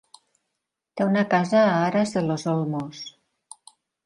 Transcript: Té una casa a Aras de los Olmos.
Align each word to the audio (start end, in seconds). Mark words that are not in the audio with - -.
Té 1.01 1.05
una 1.09 1.23
casa 1.33 1.59
a 1.67 1.75
Aras 1.91 2.15
de 2.17 2.25
los 2.27 2.47
Olmos. 2.55 3.05